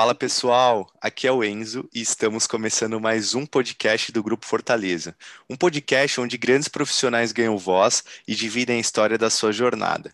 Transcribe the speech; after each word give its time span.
Fala 0.00 0.14
pessoal, 0.14 0.90
aqui 0.98 1.26
é 1.26 1.30
o 1.30 1.44
Enzo 1.44 1.86
e 1.94 2.00
estamos 2.00 2.46
começando 2.46 2.98
mais 2.98 3.34
um 3.34 3.44
podcast 3.44 4.10
do 4.10 4.22
Grupo 4.22 4.46
Fortaleza. 4.46 5.14
Um 5.46 5.54
podcast 5.54 6.18
onde 6.18 6.38
grandes 6.38 6.68
profissionais 6.68 7.32
ganham 7.32 7.58
voz 7.58 8.02
e 8.26 8.34
dividem 8.34 8.78
a 8.78 8.80
história 8.80 9.18
da 9.18 9.28
sua 9.28 9.52
jornada. 9.52 10.10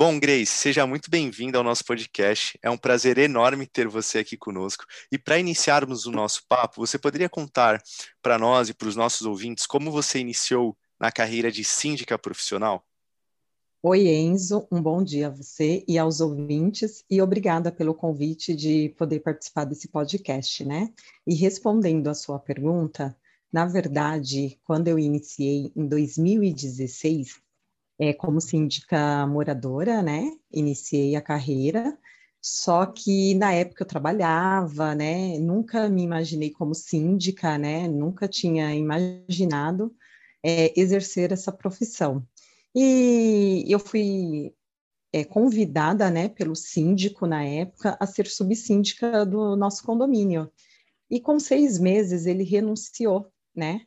Bom, 0.03 0.19
Grace, 0.19 0.47
seja 0.47 0.87
muito 0.87 1.11
bem-vinda 1.11 1.59
ao 1.59 1.63
nosso 1.63 1.85
podcast. 1.85 2.59
É 2.63 2.71
um 2.71 2.79
prazer 2.79 3.19
enorme 3.19 3.67
ter 3.67 3.87
você 3.87 4.21
aqui 4.21 4.35
conosco. 4.35 4.87
E 5.13 5.19
para 5.19 5.39
iniciarmos 5.39 6.07
o 6.07 6.11
nosso 6.11 6.43
papo, 6.49 6.81
você 6.81 6.99
poderia 6.99 7.29
contar 7.29 7.83
para 8.23 8.39
nós 8.39 8.71
e 8.71 8.73
para 8.73 8.89
os 8.89 8.97
nossos 8.97 9.27
ouvintes 9.27 9.67
como 9.67 9.93
você 9.93 10.19
iniciou 10.19 10.75
na 10.99 11.13
carreira 11.13 11.53
de 11.53 11.63
síndica 11.63 12.19
profissional? 12.19 12.83
Oi, 13.83 14.09
Enzo, 14.09 14.67
um 14.73 14.81
bom 14.81 15.05
dia 15.05 15.27
a 15.27 15.31
você 15.31 15.85
e 15.87 15.99
aos 15.99 16.23
ouvintes, 16.23 17.05
e 17.11 17.21
obrigada 17.21 17.71
pelo 17.71 17.95
convite 17.95 18.57
de 18.57 18.95
poder 18.97 19.21
participar 19.21 19.65
desse 19.67 19.89
podcast, 19.89 20.65
né? 20.65 20.91
E 21.27 21.35
respondendo 21.35 22.09
à 22.09 22.15
sua 22.15 22.39
pergunta, 22.39 23.15
na 23.53 23.67
verdade, 23.67 24.59
quando 24.65 24.89
eu 24.89 24.99
iniciei 24.99 25.71
em 25.77 25.87
2016, 25.87 27.39
é, 28.01 28.15
como 28.15 28.41
síndica 28.41 29.27
moradora, 29.27 30.03
né? 30.03 30.33
Iniciei 30.51 31.15
a 31.17 31.21
carreira, 31.21 31.99
só 32.41 32.87
que 32.87 33.35
na 33.35 33.53
época 33.53 33.83
eu 33.83 33.87
trabalhava, 33.87 34.95
né? 34.95 35.39
Nunca 35.39 35.87
me 35.89 36.03
imaginei 36.03 36.51
como 36.51 36.75
síndica, 36.75 37.59
né? 37.59 37.87
Nunca 37.87 38.27
tinha 38.27 38.75
imaginado 38.75 39.95
é, 40.43 40.73
exercer 40.81 41.31
essa 41.31 41.53
profissão. 41.53 42.27
E 42.75 43.67
eu 43.69 43.79
fui 43.79 44.55
é, 45.13 45.25
convidada, 45.25 46.11
né, 46.11 46.29
pelo 46.29 46.57
síndico 46.57 47.27
na 47.27 47.45
época 47.45 47.97
a 48.01 48.07
ser 48.07 48.27
subsíndica 48.29 49.27
do 49.27 49.57
nosso 49.57 49.85
condomínio. 49.85 50.51
E 51.11 51.21
com 51.21 51.39
seis 51.39 51.79
meses 51.79 52.27
ele 52.27 52.45
renunciou, 52.45 53.31
né? 53.55 53.83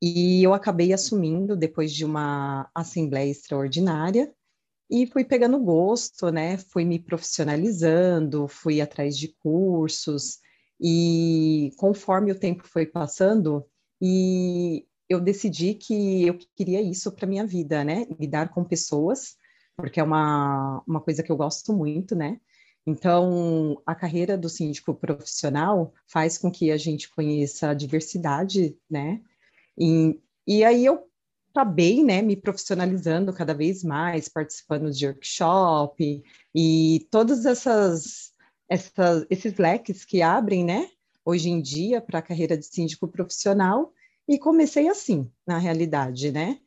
E 0.00 0.42
eu 0.42 0.52
acabei 0.52 0.92
assumindo 0.92 1.56
depois 1.56 1.92
de 1.92 2.04
uma 2.04 2.70
assembleia 2.74 3.30
extraordinária 3.30 4.32
e 4.90 5.06
fui 5.06 5.24
pegando 5.24 5.58
gosto, 5.58 6.30
né? 6.30 6.58
Fui 6.58 6.84
me 6.84 6.98
profissionalizando, 6.98 8.46
fui 8.46 8.80
atrás 8.80 9.16
de 9.16 9.28
cursos 9.38 10.38
e 10.80 11.72
conforme 11.76 12.30
o 12.30 12.38
tempo 12.38 12.66
foi 12.66 12.86
passando 12.86 13.64
e 14.00 14.86
eu 15.08 15.20
decidi 15.20 15.74
que 15.74 16.26
eu 16.26 16.38
queria 16.54 16.82
isso 16.82 17.10
para 17.12 17.26
minha 17.26 17.46
vida, 17.46 17.84
né? 17.84 18.06
Lidar 18.18 18.50
com 18.50 18.64
pessoas, 18.64 19.36
porque 19.76 20.00
é 20.00 20.02
uma, 20.02 20.82
uma 20.86 21.00
coisa 21.00 21.22
que 21.22 21.30
eu 21.32 21.36
gosto 21.36 21.72
muito, 21.72 22.14
né? 22.14 22.40
Então, 22.86 23.82
a 23.84 23.94
carreira 23.94 24.38
do 24.38 24.48
síndico 24.48 24.94
profissional 24.94 25.92
faz 26.06 26.38
com 26.38 26.50
que 26.50 26.70
a 26.70 26.76
gente 26.76 27.10
conheça 27.10 27.70
a 27.70 27.74
diversidade, 27.74 28.76
né? 28.88 29.20
E, 29.78 30.20
e 30.46 30.64
aí 30.64 30.84
eu 30.84 31.06
acabei, 31.50 32.04
né, 32.04 32.20
me 32.22 32.36
profissionalizando 32.36 33.32
cada 33.32 33.54
vez 33.54 33.82
mais, 33.82 34.28
participando 34.28 34.90
de 34.90 35.06
workshop 35.06 36.22
e 36.54 37.06
todas 37.10 37.46
essas, 37.46 38.32
essas 38.68 39.26
esses 39.30 39.56
leques 39.56 40.04
que 40.04 40.20
abrem, 40.20 40.64
né, 40.64 40.90
hoje 41.24 41.48
em 41.48 41.60
dia 41.60 42.00
para 42.00 42.18
a 42.18 42.22
carreira 42.22 42.56
de 42.56 42.66
síndico 42.66 43.08
profissional 43.08 43.92
e 44.28 44.38
comecei 44.38 44.88
assim, 44.88 45.30
na 45.46 45.58
realidade, 45.58 46.30
né? 46.30 46.58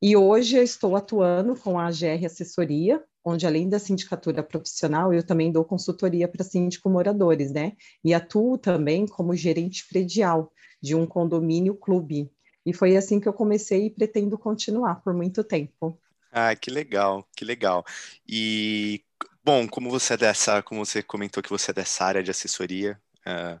E 0.00 0.16
hoje 0.16 0.56
eu 0.56 0.62
estou 0.62 0.96
atuando 0.96 1.54
com 1.54 1.78
a 1.78 1.88
GR 1.90 2.26
Assessoria, 2.26 3.02
onde 3.24 3.46
além 3.46 3.68
da 3.68 3.78
sindicatura 3.78 4.42
profissional, 4.42 5.12
eu 5.14 5.24
também 5.24 5.52
dou 5.52 5.64
consultoria 5.64 6.26
para 6.26 6.42
síndico 6.42 6.90
moradores, 6.90 7.52
né? 7.52 7.72
E 8.04 8.12
atuo 8.12 8.58
também 8.58 9.06
como 9.06 9.36
gerente 9.36 9.86
predial 9.88 10.52
de 10.80 10.96
um 10.96 11.06
condomínio 11.06 11.76
clube, 11.76 12.32
e 12.64 12.72
foi 12.72 12.96
assim 12.96 13.20
que 13.20 13.28
eu 13.28 13.32
comecei 13.32 13.86
e 13.86 13.90
pretendo 13.90 14.38
continuar 14.38 14.96
por 14.96 15.12
muito 15.12 15.42
tempo. 15.42 15.98
Ah, 16.30 16.54
que 16.56 16.70
legal, 16.70 17.28
que 17.36 17.44
legal. 17.44 17.84
E 18.26 19.02
bom, 19.44 19.68
como 19.68 19.90
você 19.90 20.14
é 20.14 20.16
dessa, 20.16 20.62
como 20.62 20.84
você 20.84 21.02
comentou 21.02 21.42
que 21.42 21.50
você 21.50 21.70
é 21.70 21.74
dessa 21.74 22.04
área 22.04 22.22
de 22.22 22.30
assessoria, 22.30 22.98
uh, 23.26 23.60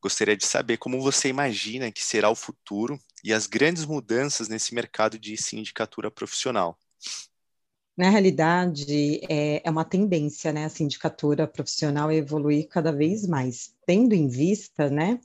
gostaria 0.00 0.36
de 0.36 0.46
saber 0.46 0.76
como 0.78 1.02
você 1.02 1.28
imagina 1.28 1.92
que 1.92 2.02
será 2.02 2.30
o 2.30 2.34
futuro 2.34 2.98
e 3.22 3.32
as 3.32 3.46
grandes 3.46 3.84
mudanças 3.84 4.48
nesse 4.48 4.74
mercado 4.74 5.18
de 5.18 5.36
sindicatura 5.36 6.10
profissional. 6.10 6.78
Na 7.96 8.10
realidade, 8.10 9.20
é, 9.28 9.66
é 9.66 9.70
uma 9.70 9.84
tendência, 9.84 10.52
né, 10.52 10.66
a 10.66 10.68
sindicatura 10.68 11.46
profissional 11.46 12.12
evoluir 12.12 12.68
cada 12.68 12.92
vez 12.92 13.26
mais, 13.26 13.74
tendo 13.86 14.14
em 14.14 14.28
vista, 14.28 14.90
né, 14.90 15.18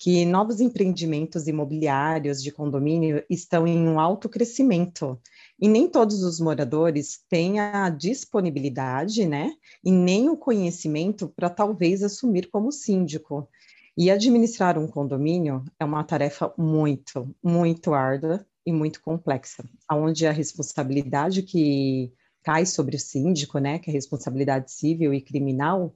que 0.00 0.24
novos 0.24 0.62
empreendimentos 0.62 1.46
imobiliários 1.46 2.42
de 2.42 2.50
condomínio 2.50 3.22
estão 3.28 3.66
em 3.66 3.86
um 3.86 4.00
alto 4.00 4.30
crescimento 4.30 5.20
e 5.60 5.68
nem 5.68 5.86
todos 5.86 6.22
os 6.22 6.40
moradores 6.40 7.22
têm 7.28 7.60
a 7.60 7.90
disponibilidade, 7.90 9.26
né, 9.26 9.52
e 9.84 9.92
nem 9.92 10.30
o 10.30 10.38
conhecimento 10.38 11.28
para 11.28 11.50
talvez 11.50 12.02
assumir 12.02 12.48
como 12.48 12.72
síndico. 12.72 13.46
E 13.94 14.10
administrar 14.10 14.78
um 14.78 14.88
condomínio 14.88 15.62
é 15.78 15.84
uma 15.84 16.02
tarefa 16.02 16.50
muito, 16.56 17.36
muito 17.42 17.92
árdua 17.92 18.46
e 18.64 18.72
muito 18.72 19.02
complexa, 19.02 19.62
onde 19.92 20.26
a 20.26 20.32
responsabilidade 20.32 21.42
que 21.42 22.10
cai 22.42 22.64
sobre 22.64 22.96
o 22.96 22.98
síndico, 22.98 23.58
né, 23.58 23.78
que 23.78 23.90
é 23.90 23.92
a 23.92 23.96
responsabilidade 23.96 24.72
civil 24.72 25.12
e 25.12 25.20
criminal, 25.20 25.94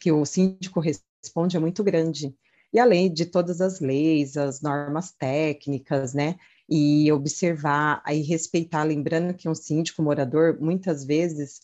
que 0.00 0.12
o 0.12 0.24
síndico 0.24 0.78
responde 0.78 1.56
é 1.56 1.60
muito 1.60 1.82
grande 1.82 2.32
e 2.76 2.78
além 2.78 3.10
de 3.10 3.24
todas 3.24 3.62
as 3.62 3.80
leis, 3.80 4.36
as 4.36 4.60
normas 4.60 5.10
técnicas, 5.10 6.12
né? 6.12 6.36
E 6.68 7.10
observar 7.10 8.02
e 8.06 8.20
respeitar, 8.20 8.82
lembrando 8.82 9.32
que 9.32 9.48
um 9.48 9.54
síndico 9.54 10.02
morador 10.02 10.58
muitas 10.60 11.02
vezes 11.02 11.62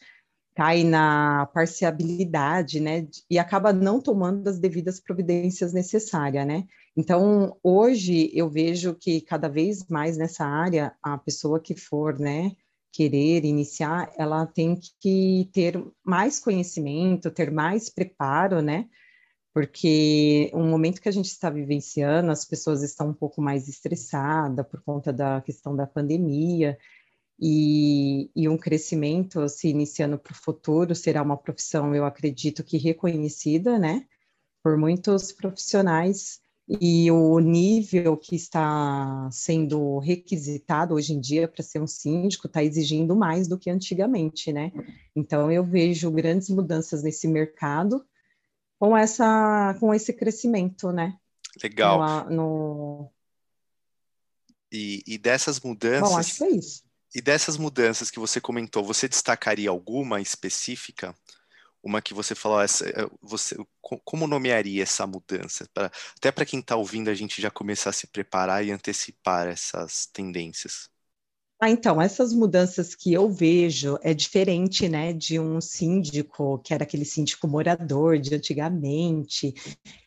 cai 0.56 0.84
na 0.84 1.44
parcialidade, 1.52 2.80
né, 2.80 3.06
e 3.28 3.38
acaba 3.38 3.72
não 3.72 4.00
tomando 4.00 4.48
as 4.48 4.58
devidas 4.58 5.00
providências 5.00 5.72
necessárias, 5.72 6.46
né? 6.46 6.64
Então, 6.96 7.58
hoje 7.62 8.30
eu 8.34 8.48
vejo 8.48 8.94
que 8.94 9.20
cada 9.20 9.48
vez 9.48 9.86
mais 9.88 10.16
nessa 10.16 10.46
área, 10.46 10.94
a 11.02 11.18
pessoa 11.18 11.60
que 11.60 11.74
for, 11.74 12.18
né, 12.18 12.52
querer 12.90 13.44
iniciar, 13.44 14.10
ela 14.16 14.46
tem 14.46 14.78
que 15.00 15.50
ter 15.52 15.82
mais 16.04 16.38
conhecimento, 16.38 17.30
ter 17.30 17.50
mais 17.50 17.90
preparo, 17.90 18.60
né, 18.62 18.86
porque 19.53 20.51
o 20.54 20.60
momento 20.60 21.01
que 21.01 21.09
a 21.09 21.13
gente 21.13 21.27
está 21.27 21.51
vivenciando, 21.51 22.31
as 22.31 22.45
pessoas 22.45 22.83
estão 22.83 23.10
um 23.10 23.15
pouco 23.15 23.43
mais 23.43 23.69
estressadas 23.69 24.66
por 24.66 24.83
conta 24.83 25.13
da 25.13 25.41
questão 25.43 25.77
da 25.77 25.87
pandemia, 25.87 26.78
e, 27.45 28.31
e 28.37 28.49
um 28.49 28.57
crescimento 28.57 29.49
se 29.49 29.69
iniciando 29.69 30.16
para 30.16 30.33
o 30.33 30.37
futuro 30.37 30.95
será 30.95 31.22
uma 31.22 31.37
profissão, 31.37 31.95
eu 31.95 32.04
acredito 32.04 32.63
que 32.63 32.78
reconhecida, 32.78 33.78
né, 33.78 34.07
por 34.63 34.77
muitos 34.78 35.33
profissionais, 35.33 36.41
e 36.81 37.10
o 37.10 37.39
nível 37.41 38.16
que 38.16 38.37
está 38.37 39.28
sendo 39.33 39.99
requisitado 39.99 40.95
hoje 40.95 41.13
em 41.13 41.21
dia 41.21 41.49
para 41.49 41.63
ser 41.63 41.81
um 41.81 41.87
síndico 41.87 42.47
está 42.47 42.63
exigindo 42.63 43.16
mais 43.16 43.49
do 43.49 43.59
que 43.59 43.69
antigamente, 43.69 44.53
né? 44.53 44.72
Então 45.15 45.51
eu 45.51 45.65
vejo 45.65 46.10
grandes 46.10 46.49
mudanças 46.49 47.03
nesse 47.03 47.27
mercado, 47.27 48.04
com 48.82 48.96
essa 48.96 49.76
com 49.78 49.94
esse 49.94 50.12
crescimento, 50.12 50.90
né? 50.90 51.16
Legal. 51.62 52.28
No, 52.28 52.34
no... 52.34 53.12
E, 54.72 55.04
e 55.06 55.18
dessas 55.18 55.60
mudanças. 55.60 56.10
Bom, 56.10 56.18
acho 56.18 56.36
que 56.36 56.42
é 56.42 56.50
isso. 56.50 56.82
E 57.14 57.20
dessas 57.20 57.56
mudanças 57.56 58.10
que 58.10 58.18
você 58.18 58.40
comentou, 58.40 58.82
você 58.82 59.06
destacaria 59.06 59.70
alguma 59.70 60.20
específica? 60.20 61.14
uma 61.80 62.00
que 62.00 62.14
você 62.14 62.34
falou, 62.34 62.60
essa, 62.60 62.88
eh, 62.88 63.10
você, 63.20 63.56
como 63.80 64.26
nomearia 64.26 64.84
essa 64.84 65.04
mudança? 65.04 65.68
Pra, 65.74 65.90
até 66.16 66.30
para 66.30 66.46
quem 66.46 66.60
está 66.60 66.76
ouvindo, 66.76 67.08
a 67.08 67.14
gente 67.14 67.42
já 67.42 67.50
começar 67.50 67.90
a 67.90 67.92
se 67.92 68.06
preparar 68.06 68.64
e 68.64 68.70
antecipar 68.70 69.48
essas 69.48 70.06
tendências. 70.06 70.88
Ah, 71.64 71.70
então, 71.70 72.03
essas 72.03 72.32
mudanças 72.32 72.92
que 72.92 73.12
eu 73.12 73.30
vejo 73.30 73.97
é 74.03 74.12
diferente, 74.12 74.88
né, 74.88 75.12
de 75.12 75.38
um 75.38 75.60
síndico, 75.60 76.59
que 76.59 76.74
era 76.74 76.82
aquele 76.82 77.04
síndico 77.04 77.47
morador 77.47 78.18
de 78.18 78.34
antigamente, 78.34 79.54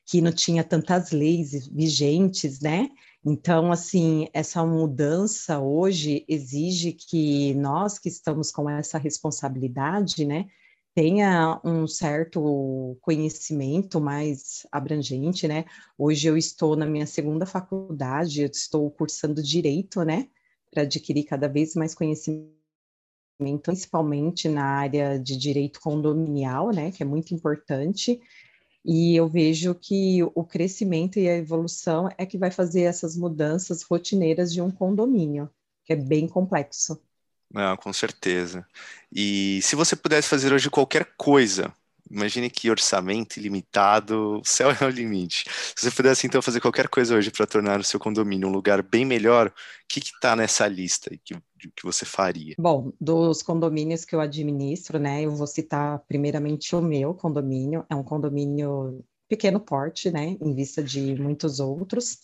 que 0.06 0.20
não 0.20 0.34
tinha 0.34 0.66
tantas 0.66 1.12
leis 1.12 1.66
vigentes, 1.70 2.60
né? 2.60 2.90
Então, 3.26 3.72
assim, 3.72 4.28
essa 4.34 4.66
mudança 4.66 5.58
hoje 5.58 6.26
exige 6.28 6.92
que 6.92 7.54
nós 7.54 7.98
que 7.98 8.10
estamos 8.10 8.52
com 8.52 8.70
essa 8.70 8.98
responsabilidade, 8.98 10.26
né, 10.26 10.48
tenha 10.94 11.62
um 11.64 11.88
certo 11.88 12.98
conhecimento 13.02 14.02
mais 14.02 14.68
abrangente, 14.70 15.48
né? 15.48 15.64
Hoje 15.98 16.28
eu 16.28 16.36
estou 16.38 16.76
na 16.76 16.86
minha 16.86 17.08
segunda 17.08 17.46
faculdade, 17.46 18.42
eu 18.42 18.48
estou 18.48 18.92
cursando 18.92 19.42
direito, 19.42 20.04
né, 20.04 20.28
para 20.76 20.84
adquirir 20.84 21.24
cada 21.24 21.48
vez 21.48 21.74
mais 21.74 21.96
conhecimento 21.96 22.54
principalmente 23.62 24.48
na 24.48 24.64
área 24.64 25.20
de 25.20 25.36
direito 25.38 25.80
condominial, 25.82 26.72
né, 26.72 26.92
que 26.92 27.04
é 27.04 27.06
muito 27.06 27.34
importante, 27.34 28.22
e 28.84 29.16
eu 29.16 29.28
vejo 29.28 29.74
que 29.74 30.22
o 30.36 30.44
crescimento 30.44 31.20
e 31.20 31.28
a 31.28 31.36
evolução 31.36 32.10
é 32.18 32.26
que 32.26 32.38
vai 32.38 32.52
fazer 32.52 32.84
essas 32.84 33.18
mudanças 33.18 33.82
rotineiras 33.84 34.54
de 34.54 34.62
um 34.62 34.70
condomínio, 34.70 35.50
que 35.84 35.94
é 35.94 35.96
bem 35.96 36.28
complexo. 36.28 37.02
Não, 37.52 37.76
com 37.78 37.92
certeza. 37.92 38.66
E 39.12 39.60
se 39.62 39.76
você 39.76 39.96
pudesse 39.96 40.28
fazer 40.28 40.54
hoje 40.54 40.70
qualquer 40.70 41.14
coisa 41.18 41.74
Imagine 42.10 42.50
que 42.50 42.70
orçamento 42.70 43.38
ilimitado, 43.38 44.40
o 44.40 44.46
céu 44.46 44.70
é 44.80 44.86
o 44.86 44.90
limite. 44.90 45.46
Se 45.76 45.90
você 45.90 45.92
pudesse 45.92 46.28
então 46.28 46.42
fazer 46.42 46.62
qualquer 46.62 46.88
coisa 46.88 47.16
hoje 47.16 47.32
para 47.32 47.48
tornar 47.48 47.80
o 47.80 47.84
seu 47.84 48.00
condomínio 48.00 48.48
um 48.48 48.52
lugar 48.52 48.84
bem 48.84 49.04
melhor, 49.04 49.48
o 49.48 49.54
que 49.88 50.00
está 50.00 50.36
nessa 50.36 50.68
lista 50.68 51.14
e 51.14 51.18
que, 51.18 51.36
que 51.76 51.84
você 51.84 52.06
faria? 52.06 52.56
Bom, 52.60 52.92
dos 53.02 53.42
condomínios 53.42 54.06
que 54.06 54.16
eu 54.16 54.22
administro, 54.22 55.00
né, 55.00 55.24
eu 55.24 55.32
vou 55.32 55.48
citar 55.48 56.00
primeiramente 56.08 56.76
o 56.76 56.82
meu 56.82 57.14
condomínio. 57.14 57.86
É 57.90 57.96
um 57.96 58.04
condomínio 58.04 59.04
pequeno 59.28 59.60
porte, 59.60 60.12
né, 60.12 60.38
em 60.40 60.54
vista 60.54 60.84
de 60.84 61.16
muitos 61.16 61.60
outros. 61.60 62.20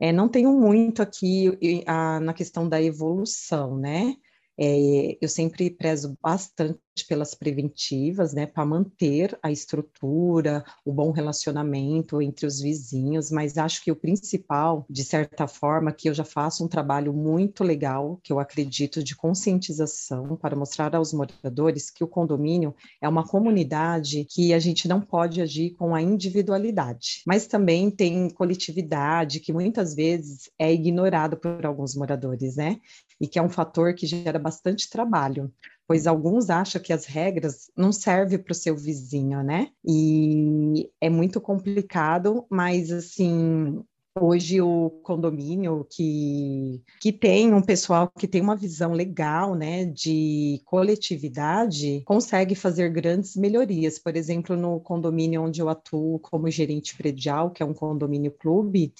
É, 0.00 0.12
não 0.12 0.28
tenho 0.28 0.52
muito 0.52 1.02
aqui 1.02 1.58
a, 1.86 2.20
na 2.20 2.32
questão 2.32 2.68
da 2.68 2.80
evolução, 2.80 3.76
né? 3.76 4.14
É, 4.60 5.16
eu 5.20 5.28
sempre 5.28 5.70
prezo 5.70 6.16
bastante 6.20 6.80
pelas 7.06 7.34
preventivas, 7.34 8.32
né, 8.32 8.46
para 8.46 8.64
manter 8.64 9.38
a 9.42 9.50
estrutura, 9.50 10.64
o 10.84 10.92
bom 10.92 11.10
relacionamento 11.10 12.20
entre 12.22 12.46
os 12.46 12.60
vizinhos, 12.60 13.30
mas 13.30 13.58
acho 13.58 13.82
que 13.82 13.90
o 13.90 13.96
principal, 13.96 14.86
de 14.88 15.04
certa 15.04 15.46
forma, 15.46 15.92
que 15.92 16.08
eu 16.08 16.14
já 16.14 16.24
faço 16.24 16.64
um 16.64 16.68
trabalho 16.68 17.12
muito 17.12 17.62
legal, 17.62 18.18
que 18.22 18.32
eu 18.32 18.38
acredito 18.38 19.02
de 19.02 19.16
conscientização 19.16 20.36
para 20.36 20.56
mostrar 20.56 20.94
aos 20.94 21.12
moradores 21.12 21.90
que 21.90 22.04
o 22.04 22.08
condomínio 22.08 22.74
é 23.00 23.08
uma 23.08 23.26
comunidade 23.26 24.24
que 24.24 24.52
a 24.52 24.58
gente 24.58 24.88
não 24.88 25.00
pode 25.00 25.40
agir 25.40 25.70
com 25.70 25.94
a 25.94 26.02
individualidade, 26.02 27.22
mas 27.26 27.46
também 27.46 27.90
tem 27.90 28.28
coletividade 28.30 29.40
que 29.40 29.52
muitas 29.52 29.94
vezes 29.94 30.50
é 30.58 30.72
ignorado 30.72 31.36
por 31.36 31.64
alguns 31.64 31.94
moradores, 31.94 32.56
né? 32.56 32.80
E 33.20 33.26
que 33.26 33.38
é 33.38 33.42
um 33.42 33.48
fator 33.48 33.94
que 33.94 34.06
gera 34.06 34.38
bastante 34.38 34.88
trabalho 34.88 35.52
pois 35.88 36.06
alguns 36.06 36.50
acham 36.50 36.82
que 36.82 36.92
as 36.92 37.06
regras 37.06 37.70
não 37.74 37.90
servem 37.90 38.38
para 38.38 38.52
o 38.52 38.54
seu 38.54 38.76
vizinho, 38.76 39.42
né? 39.42 39.70
E 39.82 40.90
é 41.00 41.08
muito 41.08 41.40
complicado, 41.40 42.44
mas 42.50 42.92
assim, 42.92 43.82
hoje 44.14 44.60
o 44.60 44.90
condomínio 45.02 45.86
que, 45.90 46.82
que 47.00 47.10
tem 47.10 47.54
um 47.54 47.62
pessoal 47.62 48.12
que 48.18 48.28
tem 48.28 48.42
uma 48.42 48.54
visão 48.54 48.92
legal, 48.92 49.54
né, 49.54 49.86
de 49.86 50.60
coletividade, 50.66 52.02
consegue 52.04 52.54
fazer 52.54 52.90
grandes 52.90 53.34
melhorias. 53.34 53.98
Por 53.98 54.14
exemplo, 54.14 54.54
no 54.56 54.80
condomínio 54.80 55.42
onde 55.42 55.62
eu 55.62 55.70
atuo 55.70 56.18
como 56.18 56.50
gerente 56.50 56.94
predial, 56.98 57.50
que 57.50 57.62
é 57.62 57.66
um 57.66 57.72
condomínio 57.72 58.30
clube, 58.30 58.92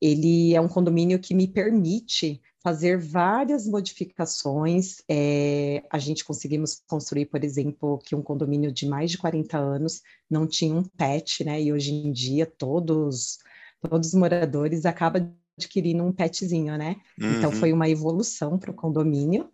ele 0.00 0.54
é 0.54 0.60
um 0.60 0.68
condomínio 0.68 1.18
que 1.18 1.34
me 1.34 1.48
permite 1.48 2.40
fazer 2.62 2.98
várias 2.98 3.66
modificações. 3.66 5.02
É, 5.08 5.82
a 5.90 5.98
gente 5.98 6.24
conseguimos 6.24 6.82
construir, 6.86 7.26
por 7.26 7.44
exemplo, 7.44 7.98
que 7.98 8.14
um 8.14 8.22
condomínio 8.22 8.72
de 8.72 8.86
mais 8.86 9.10
de 9.10 9.18
40 9.18 9.56
anos 9.58 10.02
não 10.30 10.46
tinha 10.46 10.74
um 10.74 10.82
pet, 10.82 11.44
né? 11.44 11.60
E 11.62 11.72
hoje 11.72 11.92
em 11.92 12.12
dia 12.12 12.46
todos, 12.46 13.38
todos 13.80 14.08
os 14.08 14.14
moradores 14.14 14.84
acabam 14.84 15.32
adquirindo 15.56 16.04
um 16.04 16.12
petzinho, 16.12 16.76
né? 16.76 16.96
Então, 17.16 17.28
uhum. 17.28 17.38
Então 17.38 17.52
foi 17.52 17.72
uma 17.72 17.88
evolução 17.88 18.58
para 18.58 18.70
o 18.70 18.74
condomínio. 18.74 19.48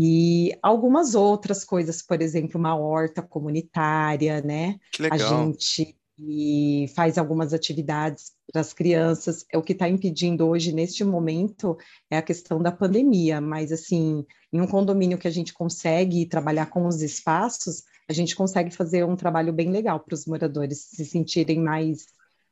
E 0.00 0.56
algumas 0.62 1.16
outras 1.16 1.64
coisas, 1.64 2.00
por 2.00 2.22
exemplo, 2.22 2.58
uma 2.58 2.76
horta 2.76 3.20
comunitária, 3.20 4.40
né? 4.40 4.78
Que 4.92 5.02
legal. 5.02 5.18
A 5.18 5.46
gente 5.46 5.97
e 6.18 6.86
faz 6.94 7.16
algumas 7.18 7.52
atividades 7.52 8.32
para 8.50 8.60
as 8.60 8.72
crianças. 8.72 9.44
É 9.52 9.58
o 9.58 9.62
que 9.62 9.72
está 9.72 9.88
impedindo 9.88 10.46
hoje, 10.46 10.72
neste 10.72 11.04
momento, 11.04 11.76
é 12.10 12.16
a 12.16 12.22
questão 12.22 12.60
da 12.60 12.72
pandemia, 12.72 13.40
mas 13.40 13.70
assim, 13.70 14.24
em 14.52 14.60
um 14.60 14.66
condomínio 14.66 15.18
que 15.18 15.28
a 15.28 15.30
gente 15.30 15.52
consegue 15.52 16.26
trabalhar 16.26 16.66
com 16.66 16.86
os 16.86 17.02
espaços, 17.02 17.82
a 18.08 18.12
gente 18.12 18.34
consegue 18.34 18.70
fazer 18.70 19.04
um 19.04 19.16
trabalho 19.16 19.52
bem 19.52 19.70
legal 19.70 20.00
para 20.00 20.14
os 20.14 20.26
moradores 20.26 20.88
se 20.90 21.04
sentirem 21.04 21.60
mais, 21.60 22.06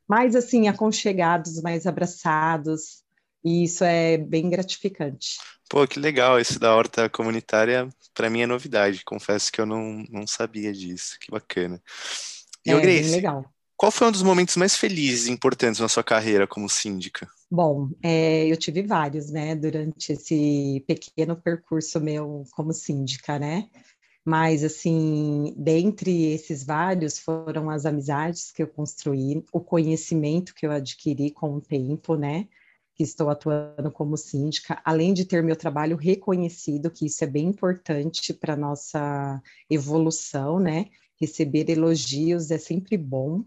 mais 0.06 0.36
assim, 0.36 0.68
aconchegados, 0.68 1.60
mais 1.62 1.86
abraçados, 1.86 3.04
e 3.44 3.64
isso 3.64 3.84
é 3.84 4.18
bem 4.18 4.50
gratificante. 4.50 5.38
Pô, 5.68 5.86
que 5.86 5.98
legal, 5.98 6.38
esse 6.38 6.58
da 6.58 6.74
horta 6.74 7.08
comunitária, 7.08 7.88
para 8.14 8.30
mim 8.30 8.42
é 8.42 8.46
novidade, 8.46 9.04
confesso 9.04 9.50
que 9.50 9.60
eu 9.60 9.66
não, 9.66 10.04
não 10.10 10.26
sabia 10.26 10.72
disso, 10.72 11.16
que 11.20 11.30
bacana. 11.30 11.82
E 12.64 12.70
é, 12.70 12.80
Grace, 12.80 13.02
bem 13.02 13.10
legal. 13.12 13.55
Qual 13.76 13.92
foi 13.92 14.08
um 14.08 14.12
dos 14.12 14.22
momentos 14.22 14.56
mais 14.56 14.74
felizes 14.76 15.26
e 15.26 15.32
importantes 15.32 15.80
na 15.80 15.88
sua 15.88 16.02
carreira 16.02 16.46
como 16.46 16.68
síndica? 16.68 17.28
Bom, 17.50 17.90
é, 18.02 18.46
eu 18.46 18.56
tive 18.56 18.82
vários, 18.82 19.30
né, 19.30 19.54
durante 19.54 20.12
esse 20.12 20.82
pequeno 20.86 21.36
percurso 21.36 22.00
meu 22.00 22.44
como 22.52 22.72
síndica, 22.72 23.38
né? 23.38 23.68
Mas, 24.24 24.64
assim, 24.64 25.54
dentre 25.56 26.32
esses 26.32 26.64
vários 26.64 27.18
foram 27.18 27.70
as 27.70 27.86
amizades 27.86 28.50
que 28.50 28.62
eu 28.62 28.66
construí, 28.66 29.44
o 29.52 29.60
conhecimento 29.60 30.54
que 30.54 30.66
eu 30.66 30.72
adquiri 30.72 31.30
com 31.30 31.54
o 31.54 31.60
tempo, 31.60 32.16
né? 32.16 32.48
Que 32.94 33.04
estou 33.04 33.30
atuando 33.30 33.90
como 33.92 34.16
síndica, 34.16 34.80
além 34.84 35.14
de 35.14 35.24
ter 35.24 35.44
meu 35.44 35.54
trabalho 35.54 35.96
reconhecido, 35.96 36.90
que 36.90 37.06
isso 37.06 37.22
é 37.22 37.26
bem 37.28 37.46
importante 37.48 38.34
para 38.34 38.56
nossa 38.56 39.40
evolução, 39.70 40.58
né? 40.58 40.86
Receber 41.20 41.70
elogios 41.70 42.50
é 42.50 42.58
sempre 42.58 42.96
bom, 42.96 43.44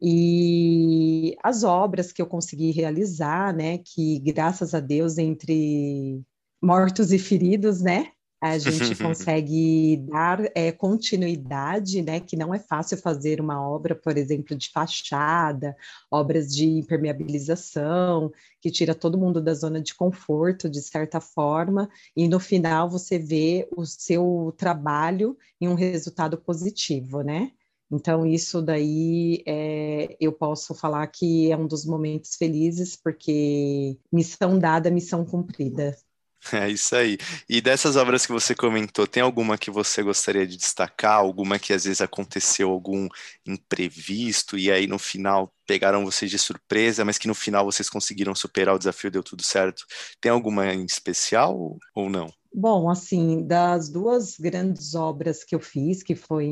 e 0.00 1.36
as 1.42 1.64
obras 1.64 2.12
que 2.12 2.22
eu 2.22 2.26
consegui 2.26 2.70
realizar, 2.70 3.54
né, 3.54 3.78
que 3.78 4.20
graças 4.20 4.74
a 4.74 4.80
Deus 4.80 5.18
entre 5.18 6.22
mortos 6.62 7.12
e 7.12 7.18
feridos, 7.18 7.80
né, 7.80 8.12
a 8.40 8.56
gente 8.58 8.94
consegue 9.02 9.96
dar 10.08 10.40
é, 10.54 10.70
continuidade, 10.70 12.00
né, 12.02 12.20
que 12.20 12.36
não 12.36 12.54
é 12.54 12.58
fácil 12.58 12.96
fazer 12.96 13.40
uma 13.40 13.60
obra, 13.60 13.96
por 13.96 14.16
exemplo, 14.16 14.56
de 14.56 14.70
fachada, 14.70 15.76
obras 16.10 16.54
de 16.54 16.66
impermeabilização, 16.66 18.30
que 18.60 18.70
tira 18.70 18.94
todo 18.94 19.18
mundo 19.18 19.40
da 19.40 19.54
zona 19.54 19.80
de 19.80 19.94
conforto, 19.94 20.68
de 20.68 20.80
certa 20.80 21.20
forma, 21.20 21.88
e 22.16 22.28
no 22.28 22.38
final 22.38 22.88
você 22.88 23.18
vê 23.18 23.68
o 23.76 23.84
seu 23.84 24.54
trabalho 24.56 25.36
em 25.60 25.68
um 25.68 25.74
resultado 25.74 26.38
positivo, 26.38 27.22
né? 27.22 27.50
Então, 27.90 28.26
isso 28.26 28.60
daí 28.60 29.42
é, 29.46 30.16
eu 30.20 30.32
posso 30.32 30.74
falar 30.74 31.06
que 31.06 31.50
é 31.50 31.56
um 31.56 31.66
dos 31.66 31.86
momentos 31.86 32.36
felizes, 32.36 32.96
porque 32.96 33.98
missão 34.12 34.58
dada, 34.58 34.90
missão 34.90 35.24
cumprida. 35.24 35.96
É 36.52 36.68
isso 36.70 36.94
aí. 36.96 37.18
E 37.48 37.60
dessas 37.60 37.96
obras 37.96 38.24
que 38.24 38.32
você 38.32 38.54
comentou, 38.54 39.06
tem 39.06 39.22
alguma 39.22 39.58
que 39.58 39.70
você 39.70 40.02
gostaria 40.02 40.46
de 40.46 40.56
destacar? 40.56 41.16
Alguma 41.16 41.58
que 41.58 41.72
às 41.72 41.84
vezes 41.84 42.00
aconteceu 42.00 42.70
algum 42.70 43.08
imprevisto 43.46 44.56
e 44.56 44.70
aí 44.70 44.86
no 44.86 44.98
final 44.98 45.52
pegaram 45.66 46.04
vocês 46.04 46.30
de 46.30 46.38
surpresa, 46.38 47.04
mas 47.04 47.18
que 47.18 47.28
no 47.28 47.34
final 47.34 47.64
vocês 47.64 47.90
conseguiram 47.90 48.34
superar 48.34 48.74
o 48.74 48.78
desafio, 48.78 49.10
deu 49.10 49.22
tudo 49.22 49.42
certo? 49.42 49.84
Tem 50.20 50.30
alguma 50.30 50.72
em 50.72 50.84
especial 50.84 51.76
ou 51.94 52.08
não? 52.08 52.32
Bom, 52.52 52.88
assim, 52.90 53.46
das 53.46 53.88
duas 53.88 54.36
grandes 54.38 54.94
obras 54.94 55.44
que 55.44 55.54
eu 55.54 55.60
fiz, 55.60 56.02
que 56.02 56.16
foi 56.16 56.46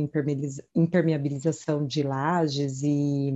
impermeabilização 0.74 1.86
de 1.86 2.02
lajes 2.02 2.82
e 2.82 3.32